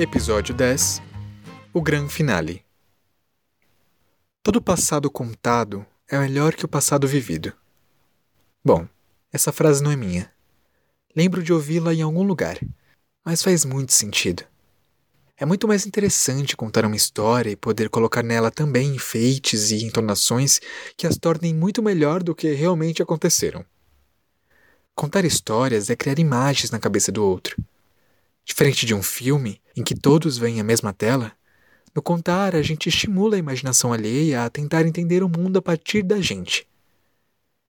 Episódio 0.00 0.54
10 0.54 1.02
O 1.74 1.82
Gran 1.82 2.08
Finale 2.08 2.64
Todo 4.44 4.62
passado 4.62 5.10
contado 5.10 5.84
é 6.08 6.16
melhor 6.16 6.54
que 6.54 6.64
o 6.64 6.68
passado 6.68 7.08
vivido. 7.08 7.52
Bom, 8.64 8.86
essa 9.32 9.50
frase 9.50 9.82
não 9.82 9.90
é 9.90 9.96
minha. 9.96 10.32
Lembro 11.16 11.42
de 11.42 11.52
ouvi-la 11.52 11.92
em 11.92 12.02
algum 12.02 12.22
lugar, 12.22 12.60
mas 13.24 13.42
faz 13.42 13.64
muito 13.64 13.92
sentido. 13.92 14.44
É 15.36 15.44
muito 15.44 15.66
mais 15.66 15.84
interessante 15.84 16.56
contar 16.56 16.84
uma 16.84 16.94
história 16.94 17.50
e 17.50 17.56
poder 17.56 17.88
colocar 17.88 18.22
nela 18.22 18.52
também 18.52 18.94
enfeites 18.94 19.72
e 19.72 19.84
entonações 19.84 20.60
que 20.96 21.08
as 21.08 21.16
tornem 21.16 21.52
muito 21.52 21.82
melhor 21.82 22.22
do 22.22 22.36
que 22.36 22.52
realmente 22.52 23.02
aconteceram. 23.02 23.66
Contar 24.94 25.24
histórias 25.24 25.90
é 25.90 25.96
criar 25.96 26.20
imagens 26.20 26.70
na 26.70 26.78
cabeça 26.78 27.10
do 27.10 27.24
outro. 27.24 27.56
Diferente 28.44 28.86
de 28.86 28.94
um 28.94 29.02
filme, 29.02 29.60
em 29.78 29.84
que 29.84 29.94
todos 29.94 30.36
veem 30.36 30.60
a 30.60 30.64
mesma 30.64 30.92
tela, 30.92 31.32
no 31.94 32.02
contar 32.02 32.56
a 32.56 32.62
gente 32.62 32.88
estimula 32.88 33.36
a 33.36 33.38
imaginação 33.38 33.92
alheia 33.92 34.44
a 34.44 34.50
tentar 34.50 34.84
entender 34.84 35.22
o 35.22 35.28
mundo 35.28 35.58
a 35.58 35.62
partir 35.62 36.02
da 36.02 36.20
gente. 36.20 36.66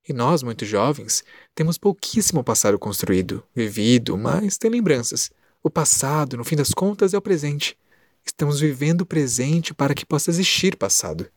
E 0.07 0.11
nós, 0.11 0.41
muito 0.41 0.65
jovens, 0.65 1.23
temos 1.53 1.77
pouquíssimo 1.77 2.43
passado 2.43 2.79
construído, 2.79 3.43
vivido, 3.55 4.17
mas 4.17 4.57
tem 4.57 4.71
lembranças. 4.71 5.29
O 5.61 5.69
passado, 5.69 6.35
no 6.35 6.43
fim 6.43 6.55
das 6.55 6.73
contas, 6.73 7.13
é 7.13 7.17
o 7.17 7.21
presente. 7.21 7.77
Estamos 8.25 8.59
vivendo 8.59 9.01
o 9.01 9.05
presente 9.05 9.71
para 9.71 9.93
que 9.93 10.05
possa 10.05 10.31
existir 10.31 10.75
passado. 10.75 11.29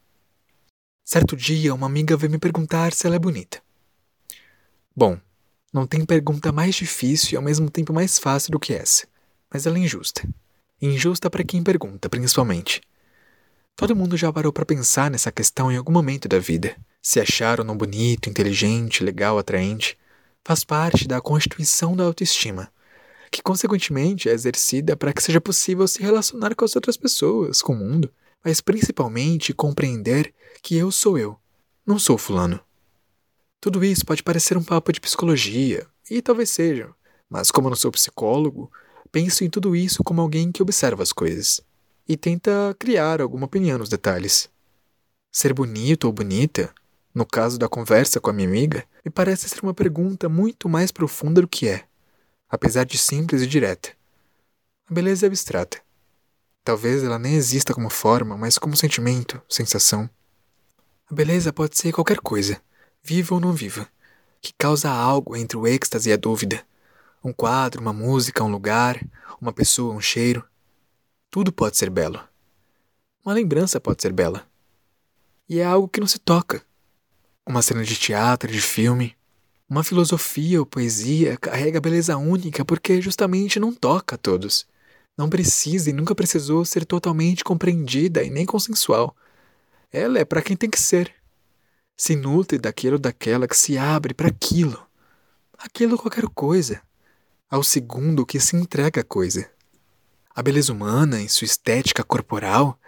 Certo 1.05 1.37
dia, 1.37 1.75
uma 1.75 1.87
amiga 1.87 2.17
veio 2.17 2.33
me 2.33 2.39
perguntar 2.39 2.95
se 2.95 3.07
ela 3.07 3.17
é 3.17 3.19
bonita. 3.19 3.61
Bom, 4.97 5.19
não 5.73 5.87
tem 5.87 6.05
pergunta 6.07 6.51
mais 6.51 6.75
difícil 6.75 7.35
e 7.35 7.37
ao 7.37 7.43
mesmo 7.43 7.69
tempo 7.69 7.93
mais 7.93 8.19
fácil 8.19 8.53
do 8.53 8.61
que 8.61 8.73
essa, 8.73 9.07
mas 9.53 9.67
ela 9.67 9.77
é 9.77 9.81
injusta. 9.81 10.27
Injusta 10.83 11.31
para 11.31 11.45
quem 11.45 11.63
pergunta, 11.63 12.09
principalmente. 12.11 12.83
Todo 13.77 13.97
mundo 13.97 14.17
já 14.17 14.31
parou 14.31 14.53
para 14.53 14.67
pensar 14.67 15.11
nessa 15.11 15.33
questão 15.33 15.73
em 15.73 15.77
algum 15.77 15.93
momento 15.93 16.29
da 16.29 16.39
vida. 16.39 16.77
Se 17.01 17.21
achar 17.21 17.61
ou 17.61 17.65
não 17.65 17.77
bonito, 17.77 18.29
inteligente, 18.29 19.03
legal, 19.03 19.39
atraente. 19.39 19.97
Faz 20.45 20.65
parte 20.65 21.09
da 21.09 21.21
constituição 21.21 21.97
da 21.97 22.05
autoestima 22.05 22.71
que 23.33 23.43
consequentemente 23.43 24.29
é 24.29 24.33
exercida 24.33 24.95
para 24.95 25.11
que 25.11 25.23
seja 25.23 25.41
possível 25.41 25.89
se 25.89 26.03
relacionar 26.03 26.55
com 26.55 26.67
as 26.67 26.77
outras 26.77 26.99
pessoas, 26.99 27.63
com 27.63 27.73
o 27.73 27.77
mundo, 27.77 28.13
mas 28.45 28.61
principalmente 28.61 29.55
compreender 29.55 30.35
que 30.63 30.77
eu 30.77 30.93
sou 30.93 31.19
eu, 31.19 31.39
não 31.87 31.99
sou 31.99 32.19
fulano. 32.19 32.61
Tudo 33.59 33.83
isso 33.83 34.05
pode 34.05 34.23
parecer 34.23 34.59
um 34.59 34.63
papo 34.63 34.93
de 34.93 35.01
psicologia, 35.01 35.87
e 36.11 36.21
talvez 36.21 36.51
seja, 36.51 36.91
mas 37.27 37.51
como 37.51 37.69
eu 37.69 37.71
não 37.71 37.77
sou 37.77 37.91
psicólogo, 37.91 38.71
penso 39.11 39.45
em 39.45 39.51
tudo 39.51 39.75
isso 39.75 40.05
como 40.05 40.21
alguém 40.21 40.53
que 40.53 40.63
observa 40.63 41.03
as 41.03 41.13
coisas 41.13 41.61
e 42.09 42.17
tenta 42.17 42.75
criar 42.79 43.21
alguma 43.21 43.47
opinião 43.47 43.79
nos 43.79 43.89
detalhes. 43.89 44.51
Ser 45.31 45.55
bonito 45.55 46.05
ou 46.05 46.13
bonita, 46.13 46.73
no 47.15 47.25
caso 47.25 47.59
da 47.59 47.69
conversa 47.69 48.21
com 48.21 48.31
a 48.31 48.33
minha 48.33 48.49
amiga, 48.49 48.85
me 49.05 49.11
parece 49.11 49.49
ser 49.49 49.61
uma 49.63 49.75
pergunta 49.75 50.29
muito 50.29 50.69
mais 50.69 50.91
profunda 50.91 51.41
do 51.41 51.49
que 51.49 51.69
é 51.69 51.85
apesar 52.53 52.85
de 52.85 52.99
simples 52.99 53.41
e 53.41 53.47
direta. 53.47 53.93
A 54.87 54.93
beleza 54.93 55.25
é 55.25 55.29
abstrata. 55.29 55.81
Talvez 56.63 57.03
ela 57.03 57.19
nem 57.19 57.35
exista 57.35 57.73
como 57.73 57.89
forma, 57.89 58.37
mas 58.37 58.59
como 58.59 58.77
sentimento, 58.77 59.41
sensação. 59.49 60.09
A 61.11 61.15
beleza 61.15 61.51
pode 61.51 61.79
ser 61.79 61.93
qualquer 61.93 62.19
coisa, 62.19 62.61
viva 63.03 63.35
ou 63.35 63.41
não 63.41 63.55
viva, 63.55 63.89
que 64.43 64.53
causa 64.53 64.91
algo 64.91 65.35
entre 65.35 65.57
o 65.57 65.67
êxtase 65.67 66.11
e 66.11 66.13
a 66.13 66.17
dúvida. 66.17 66.63
Um 67.25 67.33
quadro, 67.33 67.81
uma 67.81 67.93
música, 67.93 68.43
um 68.43 68.51
lugar, 68.51 69.01
uma 69.41 69.53
pessoa, 69.53 69.95
um 69.95 70.01
cheiro. 70.01 70.45
Tudo 71.31 71.53
pode 71.53 71.77
ser 71.77 71.91
belo. 71.91 72.21
Uma 73.25 73.35
lembrança 73.35 73.81
pode 73.81 74.03
ser 74.03 74.13
bela. 74.13 74.47
E 75.49 75.61
é 75.61 75.65
algo 75.65 75.89
que 75.89 76.01
não 76.01 76.07
se 76.07 76.19
toca. 76.19 76.65
Uma 77.47 77.63
cena 77.63 77.85
de 77.85 77.97
teatro, 77.97 78.51
de 78.51 78.61
filme, 78.61 79.17
uma 79.73 79.83
filosofia 79.83 80.61
ou 80.61 80.67
poesia 80.67 81.37
carrega 81.39 81.81
beleza 81.81 82.15
única 82.19 82.63
porque 82.63 83.01
justamente 83.01 83.59
não 83.59 83.73
toca 83.73 84.17
a 84.17 84.19
todos. 84.19 84.67
Não 85.17 85.31
precisa 85.31 85.89
e 85.89 85.95
nunca 85.95 86.15
precisou 86.15 86.63
ser 86.63 86.85
totalmente 86.85 87.43
compreendida 87.43 88.23
e 88.23 88.29
nem 88.29 88.45
consensual. 88.45 89.17
Ela 89.91 90.19
é 90.19 90.27
para 90.27 90.43
quem 90.43 90.59
tem 90.59 90.69
que 90.69 90.79
ser. 90.79 91.15
Se 91.97 92.15
nutre 92.15 92.59
daquilo 92.59 92.97
ou 92.97 92.99
daquela 92.99 93.49
que 93.49 93.57
se 93.57 93.79
abre 93.79 94.13
para 94.13 94.29
aquilo. 94.29 94.79
Aquilo 95.57 95.97
qualquer 95.97 96.27
coisa. 96.29 96.83
Ao 97.53 97.63
segundo 97.63 98.25
que 98.25 98.41
se 98.41 98.57
entrega 98.57 99.03
a 99.03 99.05
coisa. 99.05 99.47
A 100.35 100.43
beleza 100.43 100.73
humana, 100.73 101.21
em 101.21 101.29
sua 101.29 101.45
estética 101.45 102.03
corporal, 102.03 102.81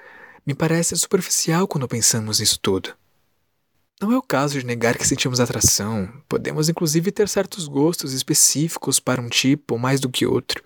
me 0.46 0.54
parece 0.54 0.96
superficial 0.96 1.68
quando 1.68 1.86
pensamos 1.86 2.40
nisso 2.40 2.58
tudo. 2.58 2.94
Não 4.00 4.10
é 4.10 4.16
o 4.16 4.22
caso 4.22 4.58
de 4.58 4.64
negar 4.64 4.96
que 4.96 5.06
sentimos 5.06 5.38
atração. 5.38 6.10
Podemos 6.26 6.70
inclusive 6.70 7.12
ter 7.12 7.28
certos 7.28 7.68
gostos 7.68 8.14
específicos 8.14 8.98
para 8.98 9.20
um 9.20 9.28
tipo 9.28 9.76
mais 9.76 10.00
do 10.00 10.08
que 10.08 10.24
outro, 10.24 10.64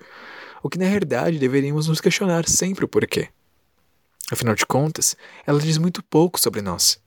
o 0.62 0.70
que 0.70 0.78
na 0.78 0.88
verdade 0.88 1.36
deveríamos 1.36 1.88
nos 1.88 2.00
questionar 2.00 2.48
sempre 2.48 2.84
o 2.84 2.88
porquê. 2.88 3.30
Afinal 4.30 4.54
de 4.54 4.64
contas, 4.64 5.16
ela 5.44 5.58
diz 5.58 5.76
muito 5.76 6.04
pouco 6.04 6.38
sobre 6.38 6.62
nós. 6.62 7.00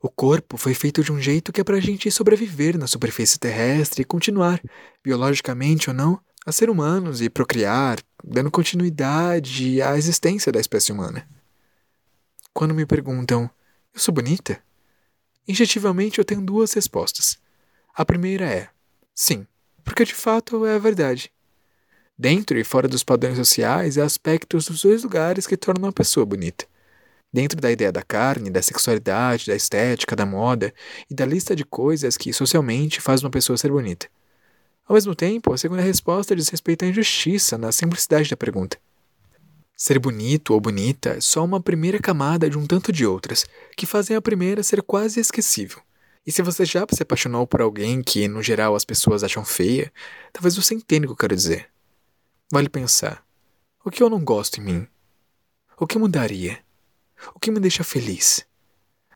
O 0.00 0.08
corpo 0.08 0.56
foi 0.56 0.74
feito 0.74 1.02
de 1.02 1.10
um 1.10 1.20
jeito 1.20 1.52
que 1.52 1.60
é 1.60 1.64
para 1.64 1.76
a 1.76 1.80
gente 1.80 2.10
sobreviver 2.10 2.78
na 2.78 2.86
superfície 2.86 3.38
terrestre 3.38 4.02
e 4.02 4.04
continuar, 4.04 4.62
biologicamente 5.02 5.90
ou 5.90 5.94
não, 5.94 6.20
a 6.46 6.52
ser 6.52 6.70
humanos 6.70 7.20
e 7.20 7.28
procriar, 7.28 7.98
dando 8.22 8.50
continuidade 8.50 9.82
à 9.82 9.96
existência 9.98 10.52
da 10.52 10.60
espécie 10.60 10.92
humana. 10.92 11.28
Quando 12.54 12.74
me 12.74 12.86
perguntam, 12.86 13.50
eu 13.92 14.00
sou 14.00 14.14
bonita? 14.14 14.62
Injetivamente 15.48 16.18
eu 16.18 16.24
tenho 16.24 16.40
duas 16.40 16.72
respostas. 16.72 17.36
A 17.92 18.04
primeira 18.04 18.44
é: 18.44 18.68
sim, 19.12 19.46
porque 19.82 20.04
de 20.04 20.14
fato 20.14 20.64
é 20.64 20.76
a 20.76 20.78
verdade. 20.78 21.32
Dentro 22.16 22.56
e 22.56 22.62
fora 22.62 22.86
dos 22.86 23.02
padrões 23.02 23.36
sociais, 23.36 23.98
há 23.98 24.04
aspectos 24.04 24.66
dos 24.66 24.82
dois 24.82 25.02
lugares 25.02 25.46
que 25.46 25.56
tornam 25.56 25.86
uma 25.86 25.92
pessoa 25.92 26.24
bonita. 26.24 26.66
Dentro 27.32 27.60
da 27.60 27.70
ideia 27.70 27.92
da 27.92 28.02
carne, 28.02 28.50
da 28.50 28.62
sexualidade, 28.62 29.46
da 29.46 29.54
estética, 29.54 30.16
da 30.16 30.24
moda 30.24 30.72
e 31.10 31.14
da 31.14 31.26
lista 31.26 31.54
de 31.54 31.64
coisas 31.64 32.16
que 32.16 32.32
socialmente 32.32 33.00
faz 33.00 33.22
uma 33.22 33.30
pessoa 33.30 33.56
ser 33.56 33.70
bonita. 33.70 34.08
Ao 34.86 34.94
mesmo 34.94 35.14
tempo, 35.14 35.52
a 35.52 35.58
segunda 35.58 35.82
resposta 35.82 36.34
diz 36.34 36.48
respeito 36.48 36.84
à 36.84 36.88
injustiça 36.88 37.58
na 37.58 37.70
simplicidade 37.70 38.30
da 38.30 38.36
pergunta. 38.36 38.78
Ser 39.76 39.98
bonito 39.98 40.54
ou 40.54 40.60
bonita 40.60 41.10
é 41.10 41.20
só 41.20 41.44
uma 41.44 41.60
primeira 41.60 41.98
camada 41.98 42.48
de 42.48 42.56
um 42.56 42.66
tanto 42.66 42.90
de 42.90 43.06
outras, 43.06 43.44
que 43.76 43.84
fazem 43.84 44.16
a 44.16 44.22
primeira 44.22 44.62
ser 44.62 44.82
quase 44.82 45.20
esquecível. 45.20 45.80
E 46.26 46.32
se 46.32 46.42
você 46.42 46.64
já 46.64 46.84
se 46.90 47.02
apaixonou 47.02 47.46
por 47.46 47.60
alguém 47.60 48.02
que, 48.02 48.26
no 48.26 48.42
geral, 48.42 48.74
as 48.74 48.84
pessoas 48.84 49.22
acham 49.22 49.44
feia, 49.44 49.92
talvez 50.32 50.56
você 50.56 50.74
entenda 50.74 51.04
o 51.04 51.08
que 51.08 51.12
eu 51.12 51.16
quero 51.16 51.36
dizer. 51.36 51.68
Vale 52.50 52.68
pensar: 52.68 53.22
o 53.84 53.90
que 53.90 54.02
eu 54.02 54.10
não 54.10 54.24
gosto 54.24 54.60
em 54.60 54.64
mim? 54.64 54.88
O 55.78 55.86
que 55.86 55.98
mudaria? 55.98 56.58
O 57.34 57.40
que 57.40 57.50
me 57.50 57.60
deixa 57.60 57.84
feliz? 57.84 58.46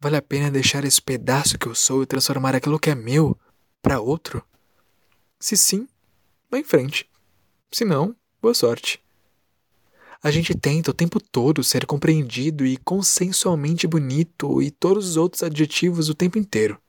Vale 0.01 0.17
a 0.17 0.23
pena 0.23 0.51
deixar 0.51 0.85
esse 0.85 1.01
pedaço 1.01 1.59
que 1.59 1.67
eu 1.67 1.75
sou 1.75 2.03
e 2.03 2.07
transformar 2.07 2.55
aquilo 2.55 2.79
que 2.79 2.91
é 2.91 2.95
meu 2.95 3.39
para 3.81 4.01
outro? 4.01 4.45
Se 5.39 5.57
sim, 5.57 5.89
vá 6.51 6.59
em 6.59 6.65
frente. 6.65 7.09
Se 7.71 7.85
não, 7.85 8.15
boa 8.41 8.55
sorte. 8.55 9.03
A 10.23 10.31
gente 10.31 10.55
tenta 10.55 10.91
o 10.91 10.95
tempo 10.95 11.21
todo 11.21 11.65
ser 11.65 11.85
compreendido 11.85 12.65
e 12.65 12.77
consensualmente 12.77 13.87
bonito 13.87 14.63
e 14.63 14.71
todos 14.71 15.11
os 15.11 15.17
outros 15.17 15.43
adjetivos 15.43 16.09
o 16.09 16.15
tempo 16.15 16.39
inteiro. 16.39 16.81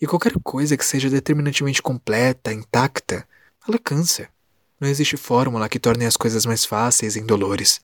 E 0.00 0.06
qualquer 0.06 0.34
coisa 0.42 0.76
que 0.76 0.84
seja 0.84 1.08
determinantemente 1.08 1.80
completa, 1.80 2.52
intacta, 2.52 3.26
ela 3.68 3.78
cansa. 3.78 4.28
Não 4.80 4.88
existe 4.88 5.16
fórmula 5.16 5.68
que 5.68 5.78
torne 5.78 6.04
as 6.04 6.16
coisas 6.16 6.44
mais 6.44 6.64
fáceis 6.64 7.14
e 7.14 7.20
indolores. 7.20 7.80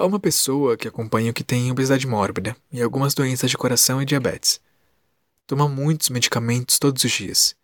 Há 0.00 0.06
uma 0.06 0.18
pessoa 0.18 0.78
que 0.78 0.88
acompanho 0.88 1.30
que 1.30 1.44
tem 1.44 1.70
obesidade 1.70 2.06
mórbida 2.06 2.56
e 2.72 2.80
algumas 2.80 3.12
doenças 3.12 3.50
de 3.50 3.58
coração 3.58 4.00
e 4.00 4.06
diabetes. 4.06 4.58
Toma 5.46 5.68
muitos 5.68 6.08
medicamentos 6.08 6.78
todos 6.78 7.04
os 7.04 7.12
dias. 7.12 7.54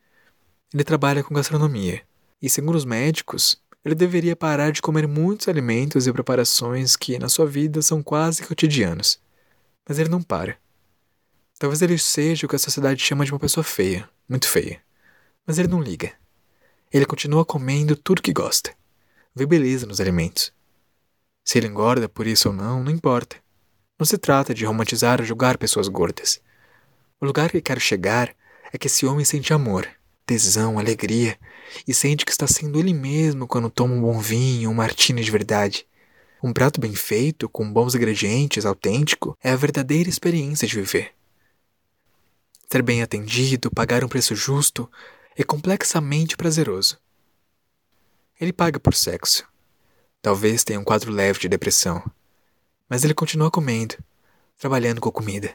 Ele 0.70 0.84
trabalha 0.84 1.24
com 1.24 1.34
gastronomia 1.34 2.02
e, 2.42 2.50
segundo 2.50 2.74
os 2.74 2.84
médicos, 2.84 3.58
ele 3.82 3.94
deveria 3.94 4.36
parar 4.36 4.70
de 4.70 4.82
comer 4.82 5.08
muitos 5.08 5.48
alimentos 5.48 6.06
e 6.06 6.12
preparações 6.12 6.94
que, 6.94 7.18
na 7.18 7.30
sua 7.30 7.46
vida, 7.46 7.80
são 7.80 8.02
quase 8.02 8.42
cotidianos. 8.42 9.18
Mas 9.88 9.98
ele 9.98 10.10
não 10.10 10.20
para. 10.20 10.58
Talvez 11.58 11.80
ele 11.80 11.96
seja 11.96 12.44
o 12.44 12.50
que 12.50 12.56
a 12.56 12.58
sociedade 12.58 13.02
chama 13.02 13.24
de 13.24 13.32
uma 13.32 13.40
pessoa 13.40 13.64
feia, 13.64 14.06
muito 14.28 14.46
feia. 14.46 14.82
Mas 15.46 15.58
ele 15.58 15.68
não 15.68 15.80
liga. 15.80 16.12
Ele 16.92 17.06
continua 17.06 17.46
comendo 17.46 17.96
tudo 17.96 18.20
que 18.20 18.30
gosta. 18.30 18.74
Vê 19.34 19.46
beleza 19.46 19.86
nos 19.86 20.02
alimentos. 20.02 20.54
Se 21.46 21.58
ele 21.58 21.68
engorda 21.68 22.08
por 22.08 22.26
isso 22.26 22.48
ou 22.48 22.54
não, 22.54 22.82
não 22.82 22.90
importa. 22.90 23.36
Não 23.96 24.04
se 24.04 24.18
trata 24.18 24.52
de 24.52 24.64
romantizar 24.64 25.20
ou 25.20 25.26
julgar 25.26 25.56
pessoas 25.56 25.86
gordas. 25.86 26.40
O 27.20 27.24
lugar 27.24 27.52
que 27.52 27.60
quero 27.62 27.78
chegar 27.78 28.34
é 28.72 28.76
que 28.76 28.88
esse 28.88 29.06
homem 29.06 29.24
sente 29.24 29.52
amor, 29.52 29.88
tesão, 30.26 30.76
alegria, 30.76 31.38
e 31.86 31.94
sente 31.94 32.24
que 32.24 32.32
está 32.32 32.48
sendo 32.48 32.80
ele 32.80 32.92
mesmo 32.92 33.46
quando 33.46 33.70
toma 33.70 33.94
um 33.94 34.00
bom 34.00 34.18
vinho, 34.18 34.70
um 34.70 34.74
martini 34.74 35.22
de 35.22 35.30
verdade. 35.30 35.86
Um 36.42 36.52
prato 36.52 36.80
bem 36.80 36.96
feito, 36.96 37.48
com 37.48 37.72
bons 37.72 37.94
ingredientes, 37.94 38.66
autêntico, 38.66 39.38
é 39.40 39.52
a 39.52 39.56
verdadeira 39.56 40.10
experiência 40.10 40.66
de 40.66 40.74
viver. 40.74 41.12
Ser 42.68 42.82
bem 42.82 43.02
atendido, 43.02 43.70
pagar 43.70 44.02
um 44.02 44.08
preço 44.08 44.34
justo, 44.34 44.90
é 45.36 45.44
complexamente 45.44 46.36
prazeroso. 46.36 46.98
Ele 48.40 48.52
paga 48.52 48.80
por 48.80 48.94
sexo. 48.94 49.46
Talvez 50.26 50.64
tenha 50.64 50.80
um 50.80 50.82
quadro 50.82 51.12
leve 51.12 51.38
de 51.38 51.48
depressão. 51.48 52.02
Mas 52.88 53.04
ele 53.04 53.14
continua 53.14 53.48
comendo, 53.48 53.94
trabalhando 54.58 55.00
com 55.00 55.08
a 55.08 55.12
comida, 55.12 55.54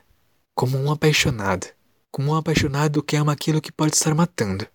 como 0.55 0.77
um 0.77 0.89
apaixonado, 0.89 1.67
como 2.09 2.31
um 2.31 2.35
apaixonado 2.35 3.03
que 3.03 3.17
ama 3.17 3.33
aquilo 3.33 3.59
que 3.59 3.69
pode 3.69 3.97
estar 3.97 4.15
matando. 4.15 4.65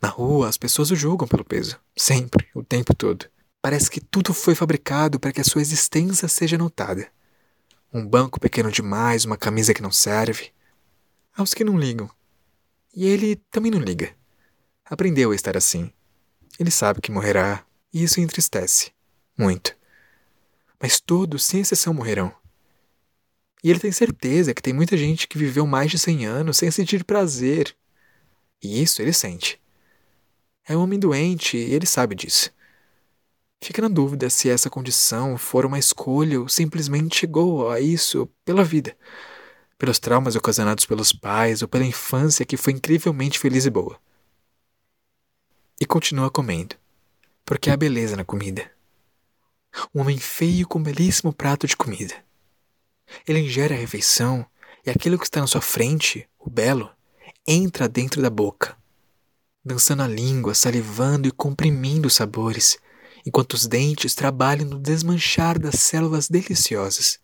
Na 0.00 0.08
rua, 0.08 0.48
as 0.48 0.56
pessoas 0.56 0.90
o 0.90 0.96
julgam 0.96 1.28
pelo 1.28 1.44
peso, 1.44 1.78
sempre, 1.94 2.48
o 2.54 2.64
tempo 2.64 2.94
todo. 2.94 3.26
Parece 3.60 3.90
que 3.90 4.00
tudo 4.00 4.32
foi 4.32 4.54
fabricado 4.54 5.20
para 5.20 5.32
que 5.32 5.42
a 5.42 5.44
sua 5.44 5.60
existência 5.60 6.26
seja 6.26 6.56
notada. 6.56 7.08
Um 7.92 8.08
banco 8.08 8.40
pequeno 8.40 8.72
demais, 8.72 9.26
uma 9.26 9.36
camisa 9.36 9.74
que 9.74 9.82
não 9.82 9.92
serve. 9.92 10.50
Aos 11.36 11.52
que 11.52 11.62
não 11.62 11.78
ligam. 11.78 12.08
E 12.96 13.04
ele 13.04 13.36
também 13.50 13.70
não 13.70 13.80
liga. 13.80 14.16
Aprendeu 14.82 15.32
a 15.32 15.34
estar 15.34 15.58
assim. 15.58 15.92
Ele 16.58 16.70
sabe 16.70 17.02
que 17.02 17.12
morrerá, 17.12 17.67
e 17.92 18.02
isso 18.02 18.20
entristece. 18.20 18.92
Muito. 19.36 19.76
Mas 20.80 21.00
todos, 21.00 21.44
sem 21.44 21.60
exceção, 21.60 21.92
morrerão. 21.92 22.34
E 23.62 23.70
ele 23.70 23.80
tem 23.80 23.90
certeza 23.90 24.54
que 24.54 24.62
tem 24.62 24.72
muita 24.72 24.96
gente 24.96 25.26
que 25.26 25.38
viveu 25.38 25.66
mais 25.66 25.90
de 25.90 25.98
100 25.98 26.26
anos 26.26 26.56
sem 26.56 26.70
sentir 26.70 27.04
prazer. 27.04 27.76
E 28.62 28.82
isso 28.82 29.02
ele 29.02 29.12
sente. 29.12 29.60
É 30.64 30.76
um 30.76 30.82
homem 30.82 30.98
doente 30.98 31.56
e 31.56 31.74
ele 31.74 31.86
sabe 31.86 32.14
disso. 32.14 32.52
Fica 33.60 33.82
na 33.82 33.88
dúvida 33.88 34.30
se 34.30 34.48
essa 34.48 34.70
condição 34.70 35.36
for 35.36 35.66
uma 35.66 35.78
escolha 35.78 36.40
ou 36.40 36.48
simplesmente 36.48 37.16
chegou 37.16 37.70
a 37.70 37.80
isso 37.80 38.28
pela 38.44 38.62
vida, 38.62 38.96
pelos 39.76 39.98
traumas 39.98 40.36
ocasionados 40.36 40.86
pelos 40.86 41.12
pais 41.12 41.60
ou 41.60 41.68
pela 41.68 41.84
infância 41.84 42.46
que 42.46 42.56
foi 42.56 42.72
incrivelmente 42.72 43.38
feliz 43.38 43.66
e 43.66 43.70
boa. 43.70 43.98
E 45.80 45.86
continua 45.86 46.30
comendo, 46.30 46.76
porque 47.48 47.70
há 47.70 47.76
beleza 47.78 48.14
na 48.14 48.26
comida. 48.26 48.70
Um 49.94 50.02
homem 50.02 50.18
feio 50.18 50.68
com 50.68 50.78
um 50.78 50.82
belíssimo 50.82 51.32
prato 51.32 51.66
de 51.66 51.74
comida. 51.74 52.14
Ele 53.26 53.38
ingere 53.38 53.72
a 53.72 53.76
refeição 53.78 54.44
e 54.84 54.90
aquilo 54.90 55.18
que 55.18 55.24
está 55.24 55.40
na 55.40 55.46
sua 55.46 55.62
frente, 55.62 56.28
o 56.38 56.50
belo, 56.50 56.90
entra 57.46 57.88
dentro 57.88 58.20
da 58.20 58.28
boca, 58.28 58.76
dançando 59.64 60.02
a 60.02 60.06
língua, 60.06 60.54
salivando 60.54 61.26
e 61.26 61.30
comprimindo 61.30 62.08
os 62.08 62.16
sabores, 62.16 62.76
enquanto 63.24 63.54
os 63.54 63.66
dentes 63.66 64.14
trabalham 64.14 64.68
no 64.68 64.78
desmanchar 64.78 65.58
das 65.58 65.76
células 65.76 66.28
deliciosas. 66.28 67.18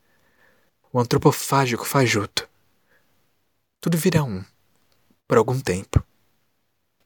O 0.91 0.99
antropofágico 0.99 1.85
fajuto. 1.85 2.49
Tudo 3.79 3.99
vira 3.99 4.25
um, 4.25 4.43
por 5.29 5.37
algum 5.37 5.61
tempo. 5.61 6.03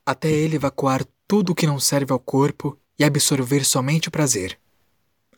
Até 0.06 0.30
ele 0.30 0.54
evacuar 0.54 1.04
tudo 1.26 1.50
o 1.50 1.54
que 1.56 1.66
não 1.66 1.80
serve 1.80 2.12
ao 2.12 2.20
corpo 2.20 2.78
e 2.98 3.04
absorver 3.04 3.64
somente 3.64 4.08
o 4.08 4.10
prazer. 4.10 4.58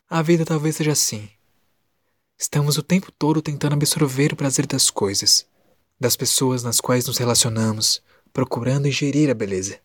A 0.09 0.21
vida 0.21 0.45
talvez 0.45 0.75
seja 0.75 0.91
assim 0.91 1.29
Estamos 2.41 2.75
o 2.75 2.81
tempo 2.81 3.11
todo 3.11 3.39
tentando 3.39 3.73
absorver 3.73 4.33
o 4.33 4.35
prazer 4.35 4.65
das 4.65 4.89
coisas, 4.89 5.45
das 5.99 6.15
pessoas 6.15 6.63
nas 6.63 6.81
quais 6.81 7.05
nos 7.05 7.19
relacionamos, 7.19 8.01
procurando 8.33 8.87
ingerir 8.87 9.29
a 9.29 9.35
beleza, 9.35 9.79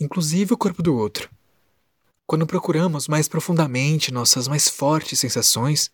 inclusive 0.00 0.54
o 0.54 0.56
corpo 0.56 0.82
do 0.82 0.96
outro. 0.96 1.28
Quando 2.26 2.46
procuramos 2.46 3.08
mais 3.08 3.28
profundamente 3.28 4.10
nossas 4.10 4.48
mais 4.48 4.70
fortes 4.70 5.18
sensações, 5.18 5.90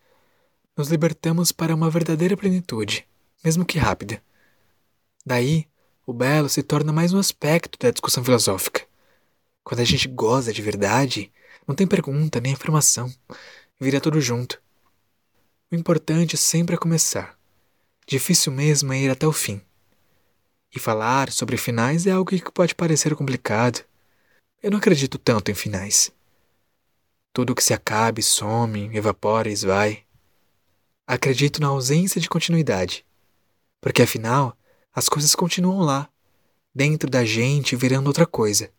nos 0.76 0.86
libertamos 0.86 1.50
para 1.50 1.74
uma 1.74 1.90
verdadeira 1.90 2.36
plenitude, 2.36 3.04
mesmo 3.44 3.64
que 3.64 3.76
rápida. 3.76 4.22
Daí, 5.26 5.66
o 6.06 6.12
belo 6.12 6.48
se 6.48 6.62
torna 6.62 6.92
mais 6.92 7.12
um 7.12 7.18
aspecto 7.18 7.76
da 7.76 7.90
discussão 7.90 8.22
filosófica. 8.22 8.85
Quando 9.66 9.80
a 9.80 9.84
gente 9.84 10.06
goza 10.06 10.52
de 10.52 10.62
verdade, 10.62 11.32
não 11.66 11.74
tem 11.74 11.88
pergunta 11.88 12.40
nem 12.40 12.52
afirmação, 12.52 13.12
vira 13.80 14.00
tudo 14.00 14.20
junto. 14.20 14.62
O 15.72 15.74
importante 15.74 16.36
sempre 16.36 16.76
é 16.76 16.78
começar. 16.78 17.36
Difícil 18.06 18.52
mesmo 18.52 18.92
é 18.92 18.98
ir 19.00 19.10
até 19.10 19.26
o 19.26 19.32
fim. 19.32 19.60
E 20.72 20.78
falar 20.78 21.32
sobre 21.32 21.56
finais 21.56 22.06
é 22.06 22.12
algo 22.12 22.30
que 22.30 22.52
pode 22.52 22.76
parecer 22.76 23.16
complicado. 23.16 23.84
Eu 24.62 24.70
não 24.70 24.78
acredito 24.78 25.18
tanto 25.18 25.50
em 25.50 25.54
finais. 25.54 26.12
Tudo 27.32 27.52
que 27.52 27.64
se 27.64 27.74
acaba 27.74 28.22
some, 28.22 28.96
evapora 28.96 29.48
e 29.48 29.52
esvai. 29.52 30.04
Acredito 31.04 31.60
na 31.60 31.66
ausência 31.66 32.20
de 32.20 32.28
continuidade. 32.28 33.04
Porque 33.80 34.02
afinal, 34.02 34.56
as 34.94 35.08
coisas 35.08 35.34
continuam 35.34 35.80
lá, 35.80 36.08
dentro 36.72 37.10
da 37.10 37.24
gente, 37.24 37.74
virando 37.74 38.06
outra 38.06 38.26
coisa. 38.26 38.70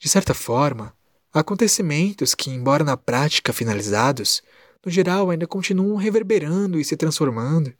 De 0.00 0.08
certa 0.08 0.32
forma, 0.32 0.94
acontecimentos 1.30 2.34
que, 2.34 2.48
embora 2.48 2.82
na 2.82 2.96
prática 2.96 3.52
finalizados, 3.52 4.42
no 4.82 4.90
geral, 4.90 5.28
ainda 5.28 5.46
continuam 5.46 5.94
reverberando 5.96 6.80
e 6.80 6.84
se 6.86 6.96
transformando. 6.96 7.70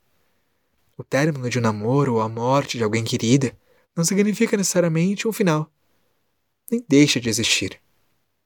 O 0.98 1.02
término 1.02 1.48
de 1.48 1.58
um 1.58 1.62
namoro 1.62 2.16
ou 2.16 2.20
a 2.20 2.28
morte 2.28 2.76
de 2.76 2.84
alguém 2.84 3.02
querida 3.02 3.56
não 3.96 4.04
significa 4.04 4.54
necessariamente 4.54 5.26
um 5.26 5.32
final. 5.32 5.72
Nem 6.70 6.84
deixa 6.86 7.18
de 7.18 7.30
existir. 7.30 7.80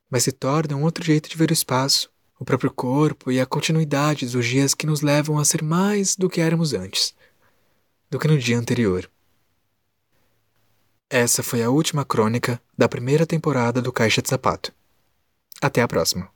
Mas 0.08 0.22
se 0.22 0.30
torna 0.30 0.76
um 0.76 0.84
outro 0.84 1.04
jeito 1.04 1.28
de 1.28 1.36
ver 1.36 1.50
o 1.50 1.52
espaço, 1.52 2.08
o 2.38 2.44
próprio 2.44 2.72
corpo 2.72 3.32
e 3.32 3.40
a 3.40 3.46
continuidade 3.46 4.24
dos 4.24 4.46
dias 4.46 4.72
que 4.72 4.86
nos 4.86 5.00
levam 5.00 5.36
a 5.36 5.44
ser 5.44 5.64
mais 5.64 6.14
do 6.14 6.30
que 6.30 6.40
éramos 6.40 6.74
antes, 6.74 7.12
do 8.08 8.20
que 8.20 8.28
no 8.28 8.38
dia 8.38 8.56
anterior. 8.56 9.10
Essa 11.16 11.44
foi 11.44 11.62
a 11.62 11.70
última 11.70 12.04
crônica 12.04 12.60
da 12.76 12.88
primeira 12.88 13.24
temporada 13.24 13.80
do 13.80 13.92
Caixa 13.92 14.20
de 14.20 14.28
Sapato. 14.28 14.72
Até 15.62 15.80
a 15.80 15.86
próxima. 15.86 16.33